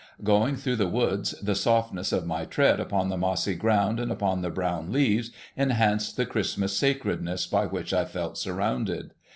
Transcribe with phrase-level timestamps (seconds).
[0.23, 4.41] Going through the woods, the softness of my tread upon the mossy ground and among
[4.41, 9.13] the brown leaves enhanced the Christmas sacredness by which I felt surrounded.